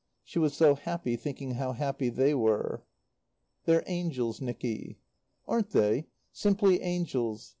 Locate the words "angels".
3.85-4.41, 6.81-7.49